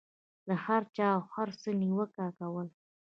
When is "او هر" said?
1.15-1.49